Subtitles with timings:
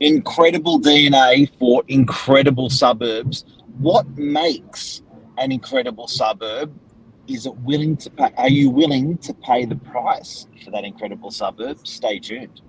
[0.00, 3.44] incredible DNA for incredible suburbs.
[3.78, 5.02] What makes
[5.38, 6.72] an incredible suburb?
[7.28, 8.30] Is it willing to pay?
[8.36, 11.86] Are you willing to pay the price for that incredible suburb?
[11.86, 12.60] Stay tuned.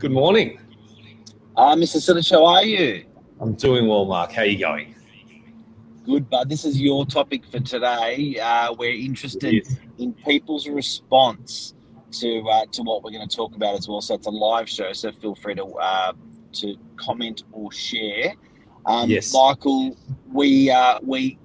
[0.00, 0.58] Good morning.
[1.58, 1.98] Uh, Mr.
[1.98, 3.04] Silic, how are you?
[3.38, 4.32] I'm doing well, Mark.
[4.32, 4.94] How are you going?
[6.06, 6.48] Good, bud.
[6.48, 8.38] This is your topic for today.
[8.42, 9.68] Uh, we're interested
[9.98, 11.74] in people's response
[12.12, 14.00] to uh, to what we're going to talk about as well.
[14.00, 16.14] So it's a live show, so feel free to uh,
[16.54, 18.32] to comment or share.
[18.86, 19.34] Um, Yes.
[19.34, 19.98] Michael,
[20.32, 21.38] we uh, we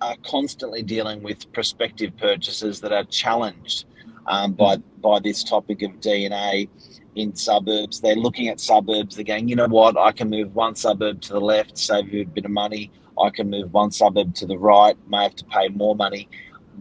[0.00, 3.86] are constantly dealing with prospective purchasers that are challenged
[4.26, 6.68] um, by by this topic of DNA
[7.14, 8.00] in suburbs.
[8.00, 9.16] They're looking at suburbs.
[9.16, 9.96] They're going, you know what?
[9.96, 12.90] I can move one suburb to the left, save you a bit of money.
[13.20, 16.28] I can move one suburb to the right, may have to pay more money.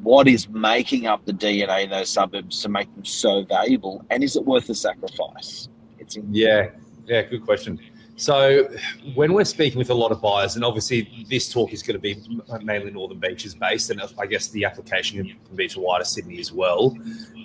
[0.01, 4.05] What is making up the DNA in those suburbs to make them so valuable?
[4.09, 5.67] And is it worth the sacrifice?
[5.99, 6.69] It's Yeah,
[7.05, 7.79] yeah, good question.
[8.21, 8.69] So,
[9.15, 11.99] when we're speaking with a lot of buyers, and obviously this talk is going to
[11.99, 12.15] be
[12.61, 16.51] mainly Northern Beaches based, and I guess the application can be to wider Sydney as
[16.51, 16.95] well.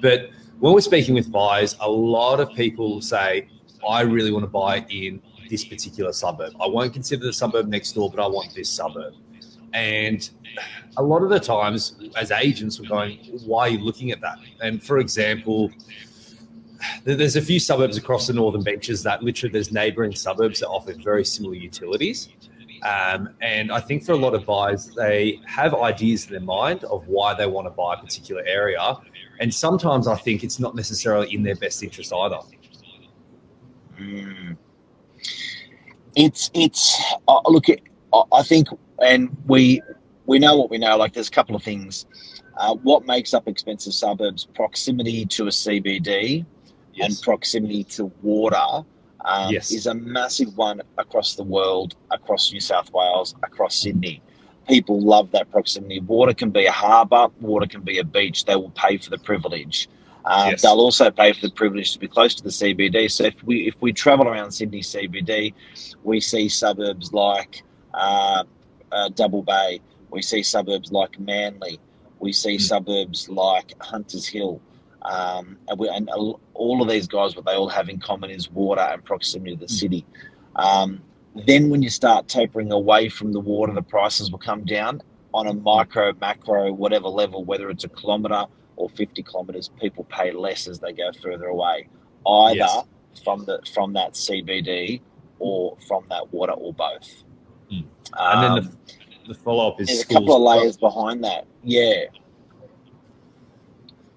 [0.02, 0.28] But
[0.60, 3.48] when we're speaking with buyers, a lot of people say,
[3.88, 6.52] I really want to buy in this particular suburb.
[6.60, 9.14] I won't consider the suburb next door, but I want this suburb.
[9.72, 10.28] And
[10.98, 13.16] a lot of the times, as agents, we're going,
[13.46, 14.36] why are you looking at that?
[14.60, 15.72] And for example,
[17.04, 20.92] there's a few suburbs across the northern beaches that literally there's neighbouring suburbs that offer
[20.94, 22.28] very similar utilities.
[22.82, 26.84] Um, and I think for a lot of buyers, they have ideas in their mind
[26.84, 28.96] of why they want to buy a particular area.
[29.40, 32.38] And sometimes I think it's not necessarily in their best interest either.
[33.98, 34.56] Mm.
[36.14, 37.66] It's it's uh, look.
[38.32, 38.68] I think,
[39.02, 39.82] and we
[40.26, 40.96] we know what we know.
[40.96, 42.06] Like, there's a couple of things.
[42.56, 44.46] Uh, what makes up expensive suburbs?
[44.54, 46.46] Proximity to a CBD
[47.00, 48.84] and proximity to water
[49.24, 49.72] um, Yes.
[49.72, 54.22] is a massive one across the world, across New South Wales, across Sydney.
[54.68, 56.00] People love that proximity.
[56.00, 58.44] Water can be a harbour, water can be a beach.
[58.44, 59.88] They will pay for the privilege.
[60.24, 60.62] Um, Yes.
[60.62, 63.08] They'll also pay for the privilege to be close to the CBD.
[63.10, 65.54] So if we if we travel around Sydney CBD,
[66.02, 67.62] we see suburbs like
[67.94, 68.42] uh,
[68.90, 69.80] uh, Double Bay.
[70.10, 71.78] We see suburbs like Manly.
[72.18, 72.60] We see Mm.
[72.60, 74.60] suburbs like Hunters Hill.
[75.02, 76.08] Um, and, we, and
[76.54, 79.60] all of these guys, what they all have in common is water and proximity to
[79.60, 80.04] the city.
[80.56, 81.00] Um,
[81.46, 85.02] then, when you start tapering away from the water, the prices will come down
[85.34, 88.46] on a micro, macro, whatever level, whether it's a kilometre
[88.76, 91.88] or 50 kilometres, people pay less as they go further away,
[92.26, 92.84] either Yes.
[93.22, 95.00] from the from that CBD
[95.38, 97.22] or from that water or both.
[97.70, 97.84] Mm.
[98.18, 98.78] And then Um,
[99.28, 101.46] The follow up is a couple of layers behind that.
[101.64, 102.04] Yeah.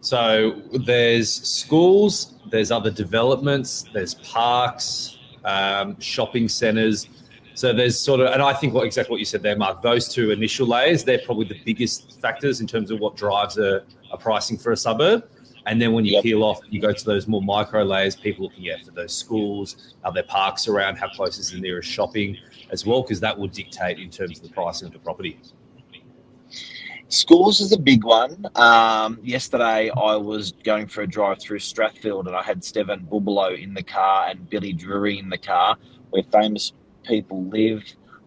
[0.01, 7.09] So there's schools, there's other developments, there's parks, um, shopping centres.
[7.53, 9.81] So there's sort of, and I think what exactly what you said there, Mark.
[9.81, 13.83] Those two initial layers, they're probably the biggest factors in terms of what drives a,
[14.11, 15.27] a pricing for a suburb.
[15.65, 16.23] And then when you Yep.
[16.23, 18.15] peel off, you go to those more micro layers.
[18.15, 20.95] People looking at for those schools, are there parks around?
[20.95, 22.37] How close is the nearest shopping
[22.71, 23.01] as well?
[23.01, 25.37] Because that will dictate in terms of the pricing of the property.
[27.09, 28.45] Schools is a big one.
[28.55, 33.61] Um, yesterday, I was going for a drive through Strathfield and I had Stevan Bubalo
[33.61, 35.75] in the car and Billy Drury in the car,
[36.11, 36.71] where famous
[37.03, 37.83] people live.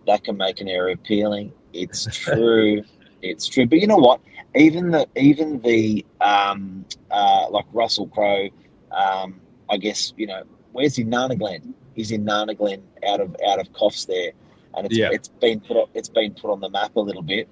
[0.09, 1.53] That can make an area appealing.
[1.73, 2.83] It's true.
[3.23, 3.67] it's true.
[3.67, 4.21] But you know what?
[4.57, 8.49] Even the even the um, uh, like Russell Crowe,
[8.91, 9.41] um,
[9.71, 10.43] I guess you know
[10.73, 11.05] where's he?
[11.05, 11.73] Nana Glen.
[11.95, 14.33] He's in Nana Glen, out of out of Coffs there,
[14.75, 15.11] and it's Yeah.
[15.13, 17.49] it's been put on, it's been put on the map a little bit.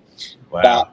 [0.50, 0.60] Wow.
[0.62, 0.92] But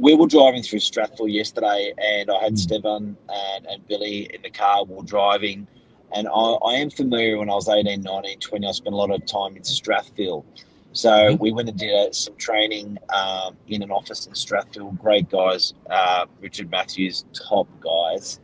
[0.00, 2.58] we were driving through Strathfield yesterday, and I had Mm.
[2.58, 4.84] Stevan and, and Billy in the car.
[4.84, 5.66] We were driving,
[6.12, 6.30] and I,
[6.70, 8.66] I am familiar when I was 18, 19, 20.
[8.66, 10.44] I spent a lot of time in Strathfield.
[10.92, 11.38] So Mhm.
[11.38, 14.98] we went and did uh, some training um, in an office in Strathfield.
[14.98, 18.40] Great guys, uh, Richard Matthews, top guys.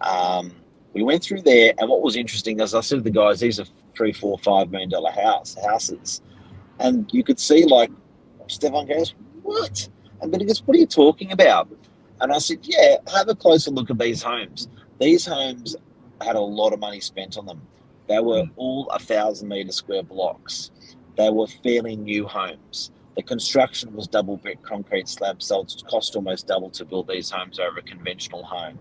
[0.00, 0.52] Um,
[0.94, 3.60] we went through there, and what was interesting is I said to the guys, these
[3.60, 6.22] are three, four, five million dollar house houses,
[6.78, 7.90] and you could see like
[8.48, 9.88] Stefan goes, "What?"
[10.20, 11.68] And then he goes, "What are you talking about?"
[12.20, 14.68] And I said, "Yeah, have a closer look at these homes.
[15.00, 15.76] These homes
[16.20, 17.60] had a lot of money spent on them.
[18.08, 18.50] They were mm.
[18.56, 20.70] all a thousand meter square blocks.
[21.16, 22.90] They were fairly new homes.
[23.16, 27.30] The construction was double brick concrete slab, so it's cost almost double to build these
[27.30, 28.78] homes over a conventional home.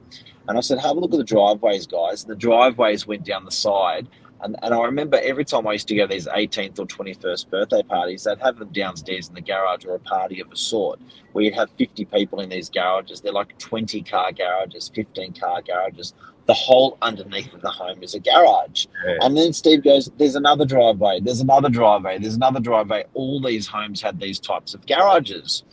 [0.48, 2.24] And I said, have a look at the driveways, guys.
[2.26, 4.08] The driveways went down the side.
[4.44, 7.50] And, and I remember every time I used to go to these 18th or 21st
[7.50, 11.00] birthday parties, they'd have them downstairs in the garage or a party of a sort
[11.32, 13.22] where you'd have 50 people in these garages.
[13.22, 16.14] They're like 20 car garages, 15 car garages.
[16.46, 18.88] The whole underneath of the home is a garage.
[19.06, 19.18] Yeah.
[19.22, 23.06] And then Steve goes, There's another driveway, there's another driveway, there's another driveway.
[23.14, 25.64] All these homes had these types of garages.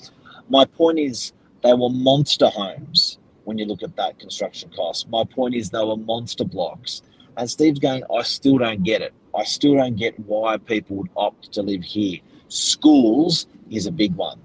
[0.49, 1.33] My point is,
[1.63, 5.09] they were monster homes when you look at that construction cost.
[5.09, 7.03] My point is, they were monster blocks.
[7.41, 9.15] And Steve's going, I still don't get it.
[9.35, 12.19] I still don't get why people would opt to live here.
[12.49, 14.39] Schools is a big one.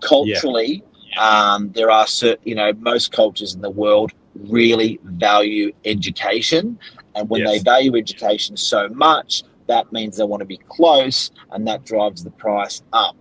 [0.00, 0.84] Culturally,
[1.18, 6.78] um, there are certain, you know, most cultures in the world really value education.
[7.16, 7.50] And when Yes.
[7.50, 12.22] they value education so much, that means they want to be close and that drives
[12.22, 13.16] the price up.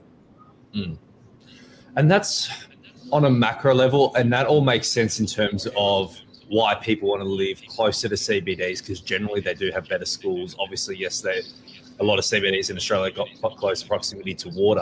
[1.96, 2.50] And that's
[3.12, 6.20] on a macro level, and that all makes sense in terms of
[6.50, 10.56] why people want to live closer to CBDs because generally they do have better schools.
[10.60, 11.42] Obviously, yes, they
[12.00, 14.82] a lot of CBDs in Australia got close proximity to water.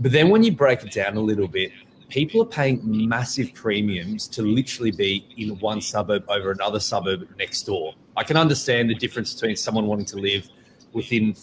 [0.00, 1.72] But then when you break it down a little bit,
[2.08, 7.62] people are paying massive premiums to literally be in one suburb over another suburb next
[7.62, 7.94] door.
[8.16, 10.48] I can understand the difference between someone wanting to live
[10.92, 11.36] within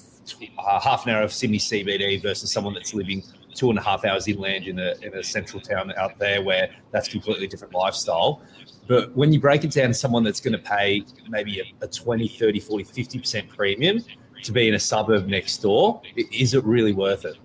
[0.60, 3.24] uh, half an hour of Sydney CBD versus someone that's living
[3.58, 6.70] two and a half hours inland in a, in a central town out there where
[6.92, 8.42] that's completely different lifestyle.
[8.88, 11.88] But when you break it down to someone that's going to pay maybe a, a
[11.88, 14.04] 20, 30, 40, 50% premium
[14.44, 17.36] to be in a suburb next door, is it really worth it?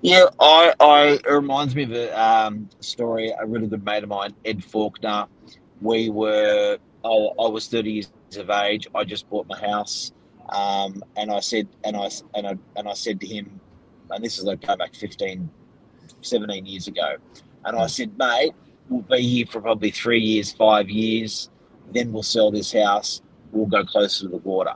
[0.00, 3.32] Yeah, I, I it reminds me of a um, story.
[3.38, 5.26] A really good mate of mine, Ed Faulkner.
[5.80, 8.86] We were, I, I was thirty years of age.
[8.94, 10.12] I just bought my house,
[10.50, 13.60] um, and I said, and I and I and I said to him,
[14.10, 15.48] and this is like go back 15,
[16.20, 17.16] 17 years ago,
[17.64, 17.90] and I mm.
[17.90, 18.52] said, mate,
[18.88, 21.50] we'll be here for probably three years, five years,
[21.92, 23.22] then we'll sell this house.
[23.52, 24.74] We'll go closer to the water.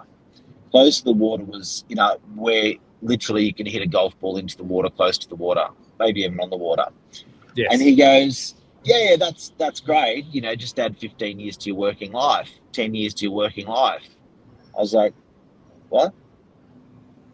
[0.71, 4.37] Close to the water was, you know, where literally you can hit a golf ball
[4.37, 5.67] into the water, close to the water,
[5.99, 6.87] maybe even on the water.
[7.55, 7.69] Yes.
[7.73, 8.55] And he goes,
[8.85, 10.27] yeah, yeah, that's that's great.
[10.27, 13.67] You know, just add 15 years to your working life, 10 years to your working
[13.67, 14.09] life.
[14.77, 15.13] I was like,
[15.89, 16.15] what?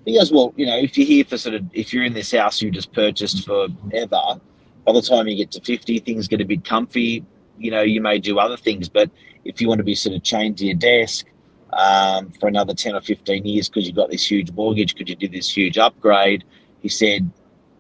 [0.07, 2.31] He goes, well, you know, if you're here for sort of, if you're in this
[2.31, 4.41] house you just purchased forever,
[4.87, 7.25] by the time you get to 50, things get a bit comfy.
[7.59, 9.11] You know, you may do other things, but
[9.45, 11.27] if you want to be sort of chained to your desk
[11.73, 15.17] um, for another 10 or 15 years because you've got this huge mortgage, because you
[15.17, 16.45] did this huge upgrade,
[16.83, 17.29] he said,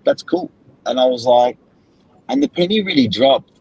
[0.05, 0.51] that's cool.
[0.85, 1.57] And I was like,
[2.29, 3.61] and the penny really dropped.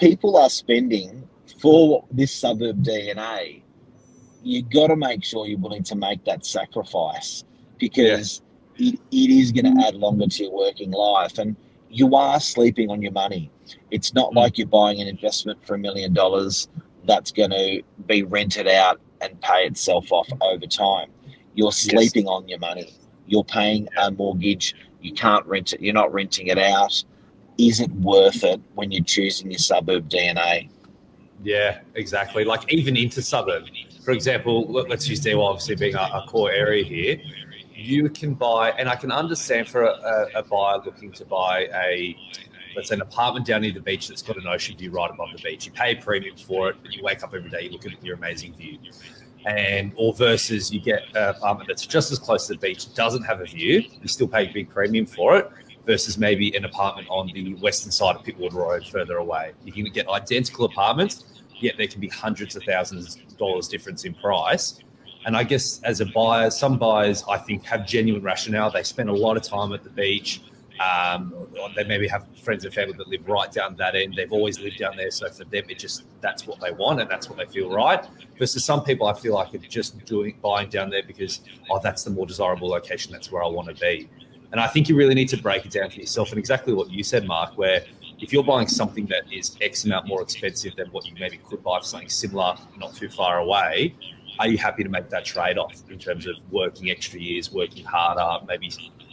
[0.00, 1.28] People are spending
[1.60, 3.62] for this suburb DNA.
[4.42, 7.44] You've got to make sure you're willing to make that sacrifice
[7.78, 8.42] because
[8.76, 11.38] it, it is going to add longer to your working life.
[11.38, 11.56] And
[11.90, 13.50] you are sleeping on your money.
[13.90, 14.36] It's not Mm.
[14.36, 16.68] like you're buying an investment for a million dollars
[17.04, 21.10] that's going to be rented out and pay itself off over time.
[21.54, 22.92] You're sleeping on your money.
[23.26, 24.74] You're paying a mortgage.
[25.00, 25.80] You can't rent it.
[25.80, 27.04] You're not renting it out.
[27.58, 30.68] Is it worth it when you're choosing your suburb DNA?
[31.42, 32.44] Yeah, exactly.
[32.44, 33.64] Like even into suburb.
[34.04, 37.20] For example, let- let's use Dee Why obviously being a, a core area here.
[37.84, 41.68] You can buy, and I can understand for a, a, a buyer looking to buy
[41.74, 42.16] a,
[42.74, 45.28] let's say, an apartment down near the beach that's got an ocean view right above
[45.36, 45.66] the beach.
[45.66, 48.02] You pay a premium for it, but you wake up every day, you look at
[48.02, 48.78] your amazing view.
[49.44, 53.24] And or versus you get an apartment that's just as close to the beach, doesn't
[53.24, 55.50] have a view, you still pay a big premium for it,
[55.84, 59.52] versus maybe an apartment on the western side of Pittwater Road further away.
[59.62, 61.24] You can get identical apartments,
[61.60, 64.80] yet there can be hundreds of thousands of dollars difference in price.
[65.26, 68.70] And I guess as a buyer, some buyers I think have genuine rationale.
[68.70, 70.42] They spend a lot of time at the beach.
[70.80, 71.32] Um,
[71.76, 74.14] they maybe have friends and family that live right down that end.
[74.16, 77.08] They've always lived down there, so for them, it just that's what they want and
[77.08, 78.04] that's what they feel right.
[78.38, 82.02] Versus some people, I feel like are just doing buying down there because oh, that's
[82.02, 83.12] the more desirable location.
[83.12, 84.08] That's where I want to be.
[84.50, 86.30] And I think you really need to break it down for yourself.
[86.30, 87.84] And exactly what you said, Mark, where
[88.20, 91.62] if you're buying something that is X amount more expensive than what you maybe could
[91.62, 93.94] buy for something similar, not too far away,
[94.38, 97.84] are you happy to make that trade off in terms of working extra years, working
[97.84, 98.70] harder, maybe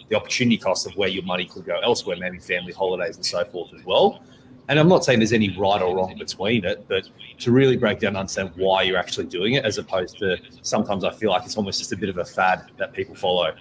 [0.10, 3.44] the opportunity cost of where your money could go elsewhere, maybe family holidays and so
[3.46, 4.22] forth as well?
[4.68, 7.10] And I'm not saying there's any right or wrong between it, but
[7.40, 11.04] to really break down and understand why you're actually doing it, as opposed to sometimes
[11.04, 13.54] I feel like it's almost just a bit of a fad that people follow.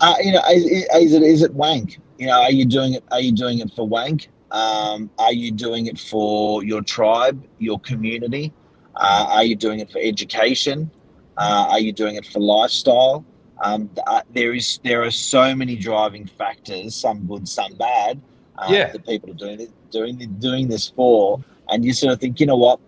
[0.00, 1.98] Uh, you know, is, is it is it wank?
[2.18, 3.04] You know, are you doing it?
[3.10, 4.28] Are you doing it for wank?
[4.50, 8.52] Um, are you doing it for your tribe, your community?
[8.96, 10.90] Uh, are you doing it for education?
[11.36, 13.24] Uh, are you doing it for lifestyle?
[13.62, 18.20] Um, uh, there is there are so many driving factors, some good, some bad,
[18.58, 18.90] um, Yeah.
[18.92, 22.46] that people are doing it, doing doing this for, and you sort of think, you
[22.46, 22.80] know what?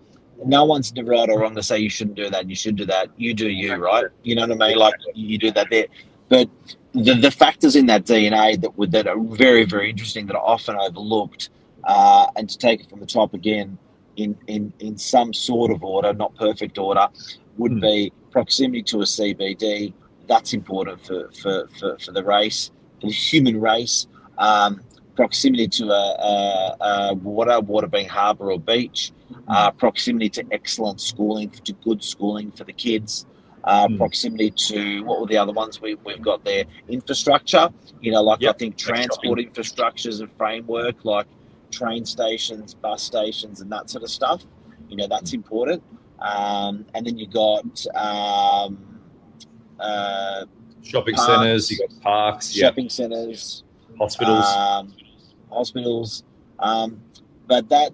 [0.45, 2.49] No one's right or wrong to say you shouldn't do that.
[2.49, 3.11] You should do that.
[3.17, 4.07] You do you, right?
[4.23, 4.79] You know what I mean?
[4.79, 5.87] Like you do that there,
[6.29, 6.49] but
[6.95, 10.45] the, the factors in that DNA that would that are very very interesting that are
[10.45, 11.51] often overlooked,
[11.85, 13.79] uh, and to take it from the top again,
[14.17, 17.09] in in in some sort of order, not perfect order,
[17.59, 17.81] would Hmm.
[17.81, 19.93] be proximity to a CBD.
[20.27, 24.07] That's important for for for, for the race, the human race.
[24.39, 24.81] Um,
[25.15, 29.13] proximity to a, a, a water, water being harbour or beach.
[29.49, 33.27] Uh, proximity to excellent schooling, to good schooling for the kids.
[33.65, 33.97] Uh, Hmm.
[33.97, 36.65] Proximity to what were the other ones we, we've got there?
[36.89, 37.69] Infrastructure.
[38.01, 38.55] You know, like Yep.
[38.55, 41.27] I think transport infrastructure is a framework, like
[41.73, 44.45] train stations, bus stations, and that sort of stuff.
[44.89, 45.83] You know, that's important.
[46.21, 49.01] Um, and then you got um,
[49.81, 50.45] uh,
[50.83, 51.27] Shopping Parks.
[51.27, 53.65] centres, you got parks, yeah, shopping centres,
[53.99, 54.45] hospitals.
[54.45, 54.95] um,
[55.51, 56.25] hospitals.
[56.59, 57.03] Um,
[57.47, 57.93] but that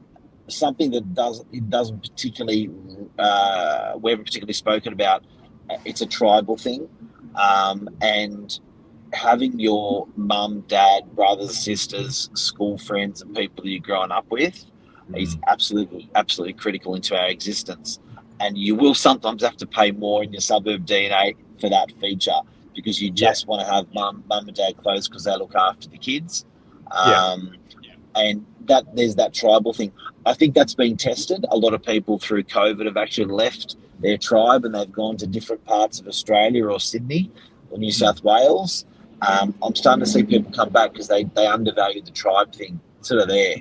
[0.49, 2.71] something that does it doesn't particularly
[3.19, 5.25] uh, we haven't particularly spoken about.
[5.85, 6.89] It's a tribal thing,
[7.35, 8.59] um, and
[9.13, 14.65] having your mum, dad, brothers, sisters, school friends, and people that you're growing up with
[15.17, 17.99] is absolutely absolutely critical into our existence.
[18.41, 22.41] And you will sometimes have to pay more in your suburb DNA for that feature
[22.75, 25.89] because you just want to have mum, mum and dad close because they look after
[25.89, 26.45] the kids.
[26.93, 27.25] Yeah.
[27.25, 27.55] Um,
[28.15, 29.93] And that there's that tribal thing.
[30.27, 31.45] I think that's been tested.
[31.51, 35.27] A lot of people through COVID have actually left their tribe and they've gone to
[35.27, 37.31] different parts of Australia or Sydney
[37.71, 38.85] or New South Wales.
[39.23, 42.81] Um, I'm starting to see people come back because they, they undervalue the tribe thing.
[42.99, 43.57] It's sort of there.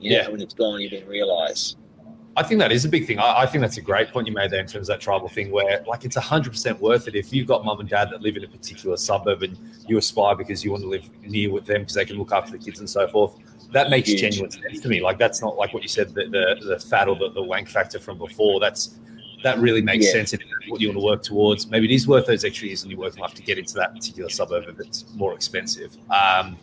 [0.00, 0.22] You Yeah.
[0.24, 1.76] know, when it's gone, you didn't realise.
[2.36, 3.18] I think that is a big thing.
[3.18, 5.28] I, I think that's a great point you made there in terms of that tribal
[5.28, 7.16] thing where, like, it's 100% worth it.
[7.16, 10.36] If you've got mum and dad that live in a particular suburb and you aspire
[10.36, 12.78] because you want to live near with them because they can look after the kids
[12.78, 13.36] and so forth,
[13.72, 14.20] that makes Huge.
[14.20, 15.00] genuine sense to me.
[15.00, 17.68] Like, that's not like what you said, the, the, the fat or the, the wank
[17.68, 18.60] factor from before.
[18.60, 18.94] That's
[19.44, 20.12] That really makes Yeah.
[20.12, 21.68] sense in what you want to work towards.
[21.68, 23.94] Maybe it is worth those extra years and you're working life to get into that
[23.94, 25.96] particular suburb if it's more expensive.
[26.10, 26.58] Um,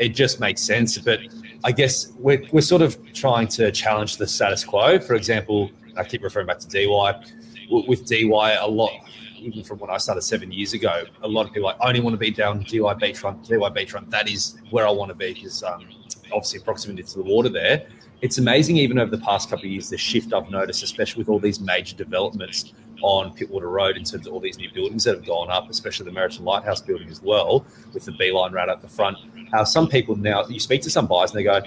[0.00, 0.98] it just makes sense.
[0.98, 1.20] But
[1.64, 4.98] I guess we're, we're sort of trying to challenge the status quo.
[4.98, 7.24] For example, I keep referring back to DY.
[7.70, 8.92] With DY, a lot,
[9.38, 12.00] even from when I started seven years ago, a lot of people like, I only
[12.00, 14.10] want to be down DY beachfront, DY beachfront.
[14.10, 15.86] That is where I want to be because um,
[16.32, 17.86] obviously proximity to the water there.
[18.22, 21.28] It's amazing, even over the past couple of years, the shift I've noticed, especially with
[21.28, 25.14] all these major developments on Pittwater Road in terms of all these new buildings that
[25.14, 28.80] have gone up, especially the Meriton Lighthouse building as well, with the beeline right at
[28.80, 29.18] the front.
[29.52, 31.60] How some people now, you speak to some buyers and they go,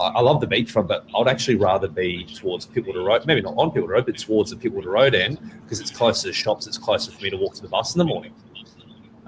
[0.00, 3.54] I I love the beachfront, but I'd actually rather be towards Pittwater Road, maybe not
[3.56, 6.78] on Pittwater Road, but towards the Pittwater Road end because it's closer to shops, it's
[6.78, 8.34] closer for me to walk to the bus in the morning.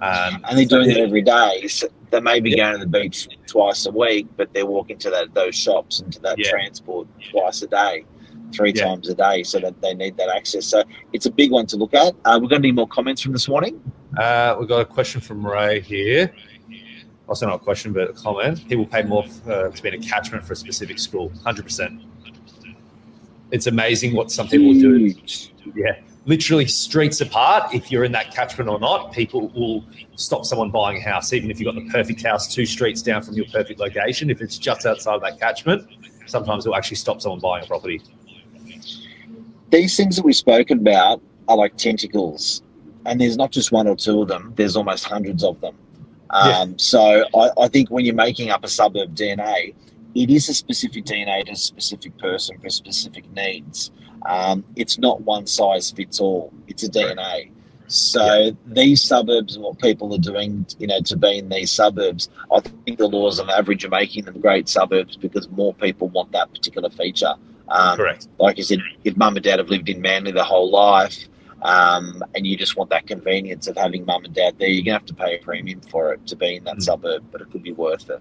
[0.03, 1.67] Um, And they're doing it every day.
[1.69, 2.57] So they may be Yeah.
[2.71, 6.13] going to the beach twice a week, but they're walking to that those shops and
[6.13, 6.51] to that Yeah.
[6.51, 8.05] transport twice a day,
[8.53, 8.85] three Yeah.
[8.85, 10.67] times a day, so that they need that access.
[10.67, 12.15] So it's a big one to look at.
[12.25, 13.81] Uh, we've got any more comments from this morning?
[14.19, 16.33] Uh, we've got a question from Ray here.
[17.29, 18.69] Also, not a question, but a comment.
[18.69, 21.31] People pay more uh, to be in a catchment for a specific school.
[21.45, 22.01] 100%.
[23.51, 25.13] It's amazing what some people do.
[25.75, 25.97] Yeah.
[26.27, 27.73] Literally streets apart.
[27.73, 29.85] If you're in that catchment or not, people will
[30.17, 33.23] stop someone buying a house, even if you've got the perfect house two streets down
[33.23, 34.29] from your perfect location.
[34.29, 35.89] If it's just outside of that catchment,
[36.27, 38.03] sometimes it'll actually stop someone buying a property.
[39.71, 42.63] These things that we've spoken about are like tentacles,
[43.05, 44.53] and there's not just one or two of them.
[44.57, 45.77] There's almost hundreds of them.
[46.33, 46.59] Yeah.
[46.59, 49.75] Um, So I, I think when you're making up a suburb DNA,
[50.17, 53.91] it is a specific DNA to a specific person for specific needs.
[54.27, 56.53] Um, it's not one size fits all.
[56.67, 57.51] It's a DNA.
[57.89, 62.29] So these suburbs and what people are doing, you know, to be in these suburbs,
[62.53, 66.33] I think the laws on average are making them great suburbs because more people want
[66.33, 67.35] that particular feature.
[67.69, 68.29] Um, Correct.
[68.39, 71.29] like you said, if mum and dad have lived in Manly their whole life,
[71.63, 74.99] um, and you just want that convenience of having mum and dad there, you're gonna
[74.99, 76.83] have to pay a premium for it to be in that Mm.
[76.83, 78.21] suburb, but it could be worth it.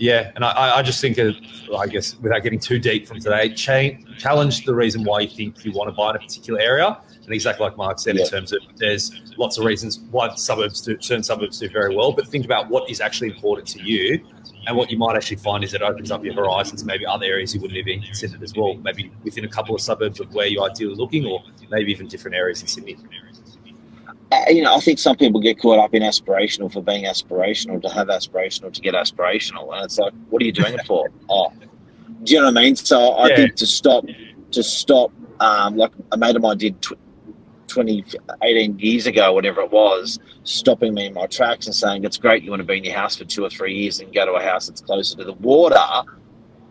[0.00, 1.36] Yeah, and I, I just think, of,
[1.78, 5.62] I guess, without getting too deep from today, cha- challenge the reason why you think
[5.62, 6.98] you want to buy in a particular area.
[7.22, 8.24] And exactly like Mark said, Yeah.
[8.24, 12.12] in terms of there's lots of reasons why suburbs do certain suburbs do very well,
[12.12, 14.26] but think about what is actually important to you.
[14.66, 17.54] And what you might actually find is it opens up your horizons, maybe other areas
[17.54, 18.74] you wouldn't have even considered as well.
[18.76, 22.36] Maybe within a couple of suburbs of where you're ideally looking, or maybe even different
[22.36, 22.96] areas in Sydney.
[24.32, 27.82] Uh, you know, I think some people get caught up in aspirational for being aspirational,
[27.82, 31.08] to have aspirational, to get aspirational, and it's like, what are you doing it for?
[31.28, 31.52] Oh,
[32.24, 32.76] do you know what I mean?
[32.76, 33.36] So I Yeah.
[33.36, 34.04] think to stop,
[34.52, 36.98] to stop, um, like a mate of mine did tw-
[37.68, 38.04] 20,
[38.42, 42.42] 18 years ago, whatever it was, stopping me in my tracks and saying, it's great
[42.42, 44.32] you want to be in your house for two or three years and go to
[44.32, 45.76] a house that's closer to the water,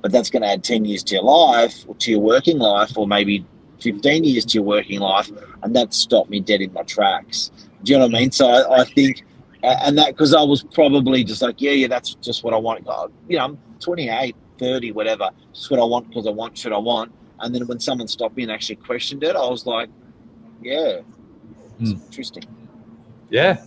[0.01, 2.97] but that's going to add 10 years to your life or to your working life
[2.97, 3.45] or maybe
[3.81, 5.29] 15 years to your working life.
[5.63, 7.51] And that stopped me dead in my tracks.
[7.83, 8.31] Do you know what I mean?
[8.31, 9.23] So I, I think,
[9.63, 12.85] and that because I was probably just like, yeah, yeah, that's just what I want.
[13.27, 15.29] You know, I'm 28, 30, whatever.
[15.53, 17.11] Just what I want because I want, should I want.
[17.39, 19.89] And then when someone stopped me and actually questioned it, I was like,
[20.61, 20.99] yeah,
[21.79, 21.97] it's Hmm.
[22.05, 22.43] interesting.
[23.29, 23.63] Yeah.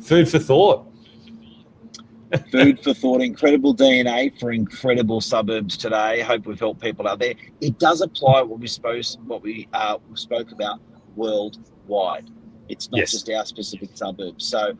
[0.00, 0.86] Food for thought.
[2.50, 6.20] Food for thought, incredible DNA for incredible suburbs today.
[6.20, 7.34] Hope we've helped people out there.
[7.60, 10.80] It does apply what we suppose what we uh, spoke about
[11.14, 12.30] worldwide.
[12.68, 13.10] It's not Yes.
[13.12, 14.46] just our specific suburbs.
[14.46, 14.72] So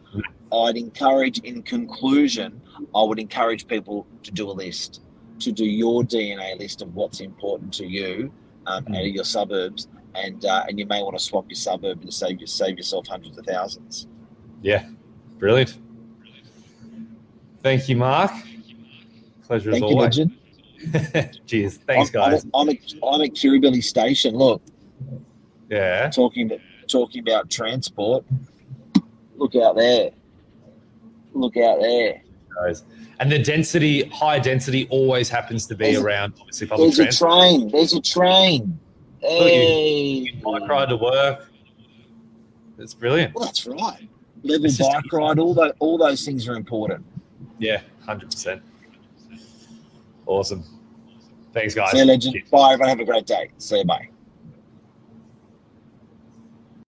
[0.52, 2.61] I'd encourage, in conclusion,
[2.94, 5.02] I would encourage people to do a list,
[5.40, 8.32] to do your DNA list of what's important to you
[8.66, 8.97] um, Mm.
[8.97, 12.14] out of your suburbs, and uh, and you may want to swap your suburb and
[12.14, 14.06] save you save yourself hundreds of thousands.
[14.62, 14.88] Yeah.
[15.38, 15.76] Brilliant.
[17.62, 18.31] Thank you, Mark.
[19.47, 20.19] Pleasure Thank as you, always.
[20.19, 21.40] legend.
[21.47, 21.76] Cheers.
[21.87, 22.47] Thanks, I'm, guys.
[22.54, 24.35] I'm, at, I'm at Kirribilli Station.
[24.35, 24.62] Look,
[25.71, 26.11] Yeah.
[26.11, 28.25] talking about, talking about transport.
[29.37, 30.11] Look out there.
[31.35, 32.23] Look out there.
[33.21, 37.19] And the density, high density, always happens to be There's- around obviously public There's a
[37.19, 37.31] transport.
[37.40, 37.69] train.
[37.71, 38.78] There's a train.
[39.21, 40.31] Hey.
[40.42, 41.49] Bike ride to work.
[42.78, 43.35] It's brilliant.
[43.35, 44.09] Well, that's right.
[44.42, 45.38] Level bike ride.
[45.38, 47.04] All those, all those things are important.
[47.58, 48.62] Yeah, hundred percent.
[50.26, 50.64] Awesome.
[51.52, 51.90] Thanks, guys.
[51.90, 52.37] See you, legend.
[52.50, 52.88] Bye, everyone.
[52.88, 53.50] Have a great day.
[53.58, 53.84] See you.
[53.84, 54.08] Bye.